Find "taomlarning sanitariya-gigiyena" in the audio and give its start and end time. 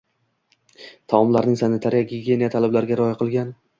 1.13-2.51